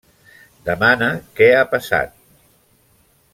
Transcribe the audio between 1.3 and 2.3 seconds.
què ha passat.